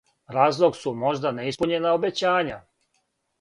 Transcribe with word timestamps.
Разлог 0.35 0.77
су 0.79 0.93
можда 1.01 1.33
неиспуњена 1.41 1.93
обећања. 1.99 2.59